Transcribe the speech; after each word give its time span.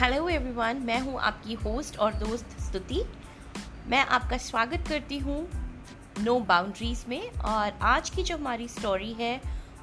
Hello 0.00 0.28
everyone 0.28 0.76
मैं 0.76 1.00
हूँ 1.00 1.20
आपकी 1.20 1.54
होस्ट 1.54 1.98
और 1.98 2.14
दोस्त 2.14 2.46
स्तुति 2.60 3.02
मैं 3.86 4.06
आपका 4.06 4.36
स्वागत 4.36 4.84
करती 4.88 5.18
हूँ 5.18 5.48
नो 6.20 6.38
no 6.38 6.46
बाउंड्रीज 6.46 7.04
में 7.08 7.30
और 7.30 7.78
आज 7.82 8.10
की 8.10 8.22
जो 8.22 8.36
हमारी 8.36 8.68
स्टोरी 8.68 9.12
है, 9.12 9.40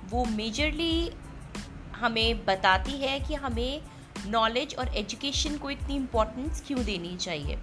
वो 0.10 0.26
मेजरली 0.26 1.12
हमें 1.96 2.46
बताती 2.46 2.92
है 2.92 3.20
कि 3.20 3.34
हमें 3.34 3.82
नॉलेज 4.28 4.76
और 4.76 4.88
एजुकेशन 4.88 5.58
को 5.58 5.70
इतनी 5.70 5.96
इम्पोर्टेंस 5.96 6.64
क्यों 6.68 6.84
देनी 6.84 7.18
चाहिए। 7.18 7.56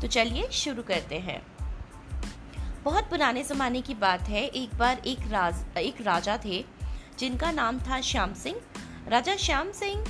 तो 0.00 0.06
चलिए 0.06 0.48
शुरू 0.52 0.82
करते 0.82 1.18
हैं। 1.18 1.46
बहुत 2.84 3.04
पुराने 3.04 3.42
ज़माने 3.42 3.80
की 3.80 3.94
बात 3.94 4.22
है, 4.22 4.44
एक 4.44 4.74
बार 4.74 5.02
एक 5.06 5.18
राज, 5.28 5.78
एक 5.78 6.00
राजा 6.00 6.38
थे, 6.44 6.64
जिनका 7.18 7.52
नाम 7.52 7.78
था 7.78 8.00
श्याम 8.00 8.34
सिंह। 8.34 8.56
राजा 9.08 9.36
श्याम 9.36 9.72
सिंह 9.72 10.04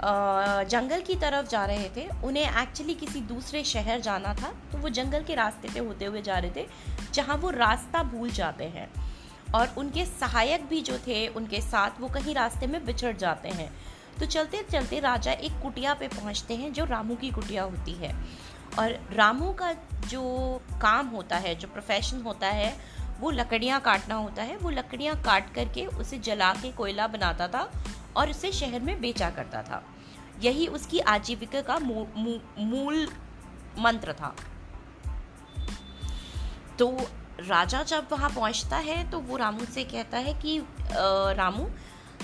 जंगल 0.00 1.00
की 1.00 1.14
तरफ़ 1.14 1.46
जा 1.46 1.64
रहे 1.64 1.88
थे। 1.96 2.08
उन्हें 2.24 2.62
एक्चुअली 2.62 2.94
किसी 2.94 3.20
दूसरे 3.20 3.64
शहर 3.64 4.00
जाना 4.00 4.34
था 4.34 4.52
तो 4.72 4.78
वो 4.78 4.88
जंगल 4.88 5.22
के 5.22 5.34
रास्ते 5.34 5.68
पे 5.68 5.78
होते 5.78 6.04
हुए 6.04 6.22
जा 6.22 6.38
रहे 6.38 6.50
थे, 6.56 6.66
जहाँ 7.12 7.36
वो 7.36 7.50
रास्ता 7.50 8.02
भूल 8.02 8.30
जाते 8.30 8.64
हैं। 8.64 8.90
और 9.54 9.74
उनके 9.78 10.04
सहायक 10.04 10.64
भी 10.66 10.80
जो 10.80 10.98
थे, 10.98 11.26
उनके 11.28 11.60
साथ 11.60 12.00
वो 12.00 12.08
कहीं 12.08 12.34
रास्ते 12.34 12.66
में 12.66 12.84
बिछड़ 12.84 13.16
जाते 13.16 13.48
हैं। 13.48 13.72
तो 14.20 14.26
चलते 14.26 14.64
चलते 14.72 14.98
राजा 15.00 15.32
एक 15.32 15.52
कुटिया 15.62 15.94
पे 15.94 16.08
पहुँचते 16.08 16.54
हैं, 16.54 16.72
जो 16.72 16.84
रामू 16.84 17.14
की 17.14 17.30
कुटिया 17.30 17.62
होती 17.62 17.92
है। 17.92 18.14
और 18.78 19.08
रामू 19.12 19.52
का 19.52 19.72
जो 20.06 20.22
काम 20.82 21.06
होता 21.06 21.36
है, 21.36 21.54
जो 21.54 21.68
प्रोफेशन 21.68 22.22
होता 22.22 22.46
है, 22.46 22.76
वो 23.20 23.30
लकड़ियाँ 23.30 23.80
काटना 23.80 24.14
होता 24.14 24.42
है। 24.42 24.56
वो 24.56 24.70
लकड़ियाँ 24.70 25.22
काट 25.22 25.54
करके 25.54 25.86
उसे 25.86 26.18
जला 26.18 26.52
के 26.54 26.72
कोयला 26.72 27.06
बनाता 27.06 27.48
था। 27.48 27.70
और 28.16 28.30
उसे 28.30 28.52
शहर 28.52 28.80
में 28.80 29.00
बेचा 29.00 29.30
करता 29.30 29.62
था। 29.62 29.82
यही 30.42 30.66
उसकी 30.66 30.98
आजीविका 31.08 31.60
का 31.60 31.78
मूल 31.78 33.08
मंत्र 33.78 34.12
था। 34.12 34.34
तो 36.78 36.90
राजा 37.40 37.82
जब 37.82 38.06
वहाँ 38.12 38.30
पहुँचता 38.30 38.76
है 38.76 39.10
तो 39.10 39.18
वो 39.18 39.36
रामू 39.36 39.64
से 39.64 39.84
कहता 39.84 40.18
है 40.18 40.34
कि 40.34 40.58
रामू 41.36 41.68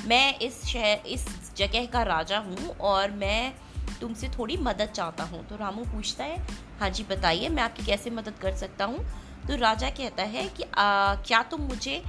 मैं 0.06 0.38
इस 0.38 0.64
शहर 0.64 1.06
इस 1.06 1.26
जगह 1.56 1.86
का 1.86 2.02
राजा 2.02 2.38
हूँ 2.38 2.76
और 2.82 3.10
मैं 3.10 3.54
तुमसे 4.00 4.28
थोड़ी 4.28 4.56
मदद 4.56 4.88
चाहता 4.88 5.24
हूँ। 5.24 5.46
तो 5.46 5.56
रामू 5.56 5.84
पूछता 5.84 6.24
है 6.24 6.38
हाँ 6.80 6.90
जी 6.90 7.04
बताइए 7.04 7.48
मैं 7.48 7.62
आपकी 7.62 7.84
कैसे 7.86 8.10
मदद 8.10 8.38
कर 8.42 8.56
सकता 8.56 8.84
हूँ? 8.84 9.04
तो 9.48 9.56
राजा 9.56 9.90
कहता 9.90 10.22
है 10.22 10.46
कि 10.48 10.62
आ, 10.62 11.14
क्या 11.16 11.42
तुम 11.42 11.60
मुझे 11.60 12.02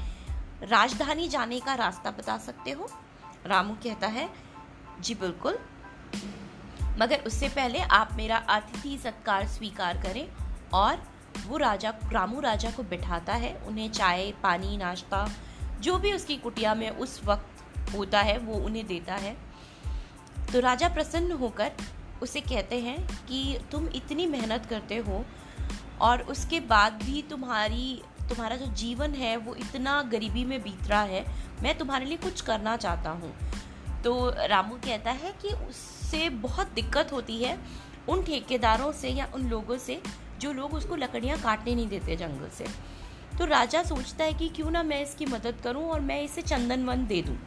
राजधानी 0.63 1.27
जाने 1.27 1.59
का 1.59 1.73
रास्ता 1.75 2.11
बता 2.11 2.37
सकते 2.37 2.71
हो? 2.71 2.89
रामू 3.45 3.73
कहता 3.73 4.07
है, 4.07 4.29
जी 4.99 5.15
बिल्कुल। 5.15 5.57
मगर 6.99 7.23
उससे 7.27 7.49
पहले 7.49 7.79
आप 7.79 8.09
मेरा 8.13 8.37
अतिथि 8.37 8.97
सत्कार 8.97 9.47
स्वीकार 9.47 9.97
करें 9.97 10.27
और 10.73 11.03
वो 11.47 11.57
राजा, 11.57 11.93
रामू 12.11 12.39
राजा 12.39 12.71
को 12.71 12.83
बिठाता 12.83 13.33
है, 13.33 13.55
उन्हें 13.67 13.91
चाय, 13.91 14.31
पानी, 14.43 14.77
नाश्ता, 14.77 15.29
जो 15.79 15.97
भी 15.97 16.13
उसकी 16.13 16.37
कुटिया 16.37 16.75
में 16.75 16.89
उस 16.89 17.21
वक्त 17.25 17.93
होता 17.95 18.21
है, 18.21 18.37
वो 18.37 18.53
उन्हें 18.53 18.87
देता 18.87 19.15
है। 19.15 19.37
तो 20.53 20.59
राजा 20.59 20.89
प्रसन्न 20.89 21.31
होकर 21.31 21.71
उसे 22.21 22.41
कहते 22.41 22.80
हैं 22.80 23.25
कि 23.25 23.59
तुम 23.71 23.87
इतनी 23.87 24.27
मेहनत 24.27 24.65
करते 24.65 24.97
हो 24.97 25.25
और 26.02 26.21
उसके 26.21 26.59
बाद 26.59 26.93
भी 26.93 27.21
तुम्हारी 27.21 28.02
तुम्हारा 28.29 28.55
जो 28.55 28.65
जीवन 28.73 29.13
है 29.13 29.35
वो 29.37 29.55
इतना 29.55 30.01
गरीबी 30.01 30.43
में 30.45 30.61
बीत 30.61 30.87
रहा 30.87 31.01
है, 31.03 31.25
मैं 31.63 31.77
तुम्हारे 31.77 32.05
लिए 32.05 32.17
कुछ 32.17 32.41
करना 32.41 32.75
चाहता 32.77 33.09
हूँ। 33.09 33.33
तो 34.03 34.33
रामू 34.47 34.75
कहता 34.75 35.11
है 35.11 35.31
कि 35.41 35.53
उससे 35.67 36.30
बहुत 36.30 36.71
दिक्कत 36.75 37.11
होती 37.11 37.37
है 37.43 37.58
उन 38.09 38.23
ठेकेदारों 38.23 38.91
से 38.91 39.09
या 39.09 39.27
उन 39.35 39.47
लोगों 39.49 39.77
से 39.77 40.02
जो 40.39 40.52
लोग 40.53 40.73
उसको 40.73 40.95
लकड़ियाँ 40.95 41.37
काटने 41.37 41.75
नहीं 41.75 41.87
देते 41.87 42.15
जंगल 42.15 42.49
से। 42.49 42.65
तो 43.37 43.45
राजा 43.45 43.83
सोचता 43.83 44.23
है 44.23 44.33
कि 44.33 44.49
क्यों 44.49 44.71
ना 44.71 44.83
मैं 44.83 45.02
इसकी 45.03 45.25
मदद 45.25 45.61
करूँ 45.64 45.83
और 45.83 45.99
मैं 45.99 46.21
इसे 46.21 46.41
चंदन 46.41 46.85
वन 46.85 47.05
दे 47.08 47.21
दूँ। 47.21 47.37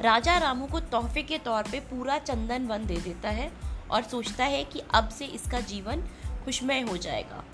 राजा 0.00 0.36
रामू 0.38 0.66
को 0.66 0.80
तोहफे 0.80 1.22
के 1.22 1.38
तौर 1.38 1.62
पे 1.62 1.80
पूरा 1.80 2.18
चंदन 2.18 2.66
वन 2.66 2.86
दे 2.86 2.96
देता 2.96 3.30
है 3.30 3.50
और 3.90 4.02
सोचता 4.02 4.44
है 4.44 4.64
कि 4.64 4.82
अब 4.94 5.08
से 5.08 5.24
इसका 5.24 5.60
जीवन 5.60 6.02
खुशमय 6.44 6.80
हो 6.80 6.96
जाएगा। 6.96 7.44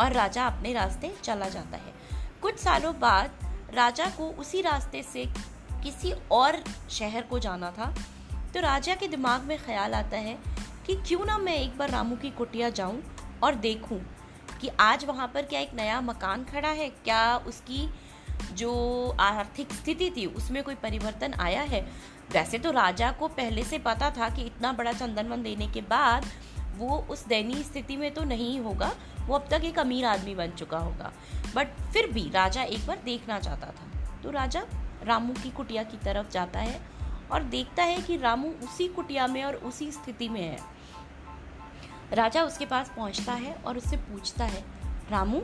और 0.00 0.12
राजा 0.12 0.46
अपने 0.46 0.72
रास्ते 0.72 1.12
चला 1.22 1.48
जाता 1.48 1.76
है। 1.76 1.92
कुछ 2.42 2.58
सालों 2.58 2.92
बाद 3.00 3.30
राजा 3.74 4.06
को 4.08 4.28
उसी 4.40 4.60
रास्ते 4.62 5.02
से 5.02 5.24
किसी 5.82 6.12
और 6.30 6.62
शहर 6.90 7.22
को 7.22 7.38
जाना 7.38 7.70
था। 7.70 7.94
तो 8.54 8.60
राजा 8.60 8.94
के 8.94 9.08
दिमाग 9.08 9.42
में 9.42 9.58
ख्याल 9.58 9.94
आता 9.94 10.16
है 10.16 10.36
कि 10.86 10.94
क्यों 11.08 11.24
ना 11.24 11.38
मैं 11.38 11.56
एक 11.56 11.76
बार 11.78 11.90
रामू 11.90 12.16
की 12.16 12.30
कुटिया 12.30 12.70
जाऊँ 12.70 13.02
और 13.42 13.54
देखूँ 13.56 14.00
कि 14.60 14.68
आज 14.80 15.04
वहाँ 15.04 15.26
पर 15.34 15.42
क्या 15.42 15.60
एक 15.60 15.74
नया 15.74 16.00
मकान 16.00 16.44
खड़ा 16.44 16.68
है, 16.68 16.88
क्या 16.88 17.36
उसकी 17.46 17.88
जो 18.52 19.16
आर्थिक 19.20 19.72
स्थिति 19.72 20.10
थी 20.10 20.26
उसमें 20.26 20.62
कोई 20.64 20.74
परिवर्तन 20.74 21.34
आया 21.40 21.62
है। 21.62 21.80
वैसे 22.32 22.58
तो 22.58 22.70
राजा 22.70 23.10
को 23.12 23.28
पहले 23.28 23.62
से 23.64 23.78
पता 23.78 24.10
था 24.10 24.28
कि 24.30 24.42
इतना 24.42 24.72
बड़ा 24.72 24.92
चंदनवन 24.92 25.42
देने 25.42 25.66
के 25.66 25.80
बाद 25.80 26.26
वो 26.78 26.98
उस 27.10 27.26
दयनीय 27.26 27.62
स्थिति 27.62 27.96
में 27.96 28.14
तो 28.14 28.24
नहीं 28.24 28.60
होगा, 28.60 28.92
वो 29.26 29.34
अब 29.34 29.48
तक 29.50 29.64
एक 29.64 29.78
अमीर 29.78 30.04
आदमी 30.04 30.34
बन 30.34 30.50
चुका 30.50 30.78
होगा। 30.78 31.12
बट 31.54 31.68
फिर 31.92 32.12
भी 32.12 32.30
राजा 32.30 32.62
एक 32.62 32.86
बार 32.86 32.98
देखना 33.04 33.38
चाहता 33.40 33.66
था। 33.66 34.20
तो 34.22 34.30
राजा 34.30 34.62
रामू 35.02 35.32
की 35.32 35.50
कुटिया 35.50 35.82
की 35.82 35.96
तरफ़ 35.96 36.30
जाता 36.30 36.60
है 36.60 36.80
और 37.32 37.42
देखता 37.42 37.82
है 37.82 38.00
कि 38.02 38.16
रामू 38.16 38.48
उसी 38.48 38.88
कुटिया 38.88 39.26
में 39.26 39.44
और 39.44 39.54
उसी 39.54 39.92
स्थिति 39.92 40.28
में 40.28 40.40
है। 40.40 40.58
राजा 42.12 42.42
उसके 42.42 42.66
पास 42.66 42.92
पहुँचता 42.96 43.32
है 43.32 43.52
और 43.54 43.76
उससे 43.76 43.96
पूछता 43.96 44.44
है, 44.44 44.64
रामू, 45.10 45.40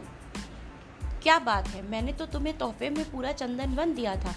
क्या 1.22 1.38
बात 1.38 1.68
है? 1.68 1.82
मैंने 1.82 2.12
तो 2.12 2.26
तुम्हें 2.26 2.58
तोहफे 2.58 2.90
में 2.90 3.10
पूरा 3.10 3.32
चंदन 3.32 3.74
वन 3.74 3.94
दिया 3.94 4.16
था। 4.16 4.34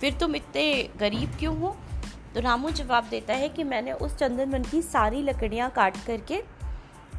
फिर 0.00 0.14
तुम 0.14 0.36
इतने 0.36 0.90
गरीब 0.96 1.36
क्यों 1.38 1.58
हो? 1.58 1.76
तो 2.34 2.40
रामू 2.40 2.70
जवाब 2.70 3.08
देता 3.10 3.34
है 3.34 3.48
कि 3.48 3.64
मैंने 3.64 3.92
उस 3.92 4.16
चंदन 4.16 4.50
वन 4.50 4.62
की 4.62 4.82
सारी 4.82 5.22
लकड़ियाँ 5.22 5.70
काट 5.70 5.96
करके 6.06 6.42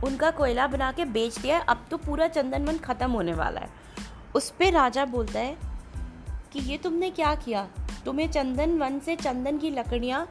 उनका 0.03 0.31
कोयला 0.31 0.67
बना 0.67 0.91
के 0.91 1.05
बेच 1.05 1.39
दिया 1.39 1.57
है। 1.57 1.65
अब 1.65 1.85
तो 1.91 1.97
पूरा 1.97 2.27
चंदन 2.27 2.65
वन 2.65 2.77
ख़त्म 2.77 3.11
होने 3.11 3.33
वाला 3.33 3.61
है। 3.61 3.69
उस 4.35 4.49
पर 4.49 4.71
राजा 4.71 5.05
बोलता 5.05 5.39
है 5.39 5.57
कि 6.53 6.59
ये 6.59 6.77
तुमने 6.77 7.09
क्या 7.09 7.33
किया? 7.35 7.67
तुम्हें 8.05 8.29
चंदन 8.31 8.77
वन 8.77 8.99
से 8.99 9.15
चंदन 9.15 9.57
की 9.57 9.69
लकड़ियाँ 9.69 10.27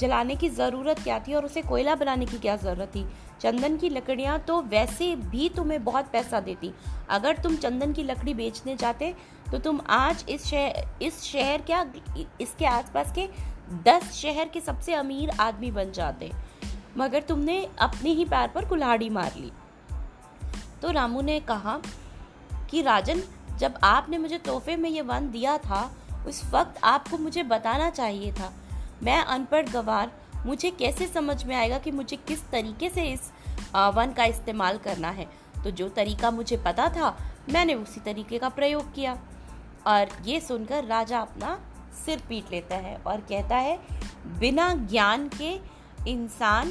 जलाने 0.00 0.36
की 0.36 0.48
ज़रूरत 0.48 0.98
क्या 0.98 1.18
थी 1.18 1.34
और 1.34 1.44
उसे 1.44 1.62
कोयला 1.62 1.94
बनाने 1.94 2.26
की 2.26 2.38
क्या 2.38 2.56
ज़रूरत 2.56 2.88
थी? 2.88 3.06
चंदन 3.40 3.76
की 3.76 3.88
लकड़ियाँ 3.88 4.38
तो 4.38 4.60
वैसे 4.62 5.14
भी 5.16 5.48
तुम्हें 5.48 5.82
बहुत 5.84 6.08
पैसा 6.12 6.40
देती। 6.40 6.72
अगर 7.08 7.36
तुम 7.36 7.56
चंदन 7.56 7.92
की 7.92 8.02
लकड़ी 8.02 8.34
बेचने 8.34 8.76
जाते 8.76 9.14
तो 9.52 9.58
तुम 9.58 9.80
आज 9.88 10.24
इस 10.28 10.46
शहर 10.46 11.02
इस 11.02 11.22
शहर 11.22 11.62
क्या, 11.62 11.84
इसके 12.40 12.66
आसपास 12.66 13.12
के 13.12 13.28
दस 13.84 14.12
शहर 14.12 14.48
के 14.48 14.60
सबसे 14.60 14.94
अमीर 14.94 15.30
आदमी 15.30 15.70
बन 15.70 15.92
जाते। 15.92 16.30
मगर 16.96 17.22
तुमने 17.22 17.64
अपने 17.78 18.10
ही 18.10 18.24
पैर 18.24 18.48
पर 18.48 18.64
कुल्हाड़ी 18.64 19.08
मार 19.10 19.34
ली। 19.36 19.52
तो 20.82 20.90
रामू 20.90 21.20
ने 21.20 21.40
कहा 21.40 21.80
कि, 22.70 22.82
राजन, 22.82 23.22
जब 23.58 23.78
आपने 23.84 24.18
मुझे 24.18 24.38
तोहफे 24.38 24.76
में 24.76 24.90
ये 24.90 25.02
वन 25.02 25.30
दिया 25.30 25.56
था, 25.58 25.90
उस 26.26 26.42
वक्त 26.50 26.80
आपको 26.84 27.18
मुझे 27.18 27.42
बताना 27.42 27.90
चाहिए 27.90 28.32
था। 28.32 28.52
मैं 29.02 29.18
अनपढ़ 29.18 29.68
गवार 29.68 30.10
मुझे 30.46 30.70
कैसे 30.70 31.06
समझ 31.06 31.44
में 31.44 31.56
आएगा 31.56 31.78
कि 31.78 31.90
मुझे 31.90 32.16
किस 32.16 32.50
तरीके 32.50 32.88
से 32.88 33.04
इस 33.04 33.32
वन 33.76 34.12
का 34.16 34.24
इस्तेमाल 34.24 34.78
करना 34.78 35.10
है? 35.10 35.28
तो 35.64 35.70
जो 35.70 35.88
तरीका 35.88 36.30
मुझे 36.30 36.56
पता 36.56 36.88
था, 36.88 37.16
मैंने 37.52 37.74
उसी 37.74 38.00
तरीके 38.00 38.38
का 38.38 38.48
प्रयोग 38.48 38.94
किया। 38.94 39.18
और 39.86 40.08
ये 40.24 40.40
सुनकर 40.40 40.84
राजा 40.84 41.20
अपना 41.20 41.60
सिर 42.06 42.22
पीट 42.28 42.50
लेता 42.50 42.76
है 42.76 42.96
और 42.96 43.20
कहता 43.20 43.56
है, 43.56 43.78
बिना 44.26 44.74
ज्ञान 44.74 45.28
के 45.28 45.60
इंसान 46.10 46.70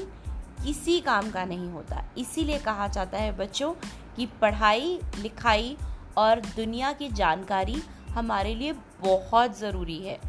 किसी 0.65 0.99
काम 0.99 1.31
का 1.31 1.45
नहीं 1.45 1.69
होता। 1.69 2.03
इसीलिए 2.17 2.59
कहा 2.59 2.87
जाता 2.87 3.17
है, 3.17 3.37
बच्चों, 3.37 3.73
कि 4.15 4.25
पढ़ाई, 4.25 4.99
लिखाई 5.19 5.77
और 6.17 6.39
दुनिया 6.39 6.93
की 6.93 7.09
जानकारी 7.09 7.83
हमारे 8.09 8.55
लिए 8.55 8.71
बहुत 9.01 9.59
ज़रूरी 9.59 10.07
है। 10.07 10.19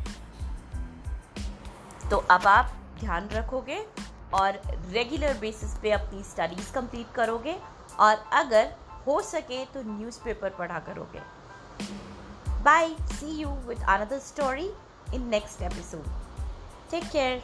तो 2.10 2.16
अब 2.16 2.46
आप 2.46 2.77
ध्यान 3.00 3.28
रखोगे 3.28 3.84
और 4.34 4.60
रेगुलर 4.90 5.38
बेसिस 5.38 5.74
पे 5.78 5.90
अपनी 5.90 6.22
स्टडीज़ 6.22 6.72
कंप्लीट 6.72 7.14
करोगे 7.14 7.56
और 8.00 8.16
अगर 8.32 8.74
हो 9.06 9.20
सके 9.22 9.64
तो 9.64 9.82
न्यूज़पेपर 9.82 10.50
पढ़ा 10.50 10.78
करोगे। 10.78 11.20
Bye 12.62 12.88
see 13.12 13.30
you 13.40 13.48
with 13.66 13.82
another 13.88 14.18
story 14.18 14.70
in 15.14 15.28
next 15.28 15.62
episode 15.62 16.04
take 16.90 17.04
care 17.10 17.42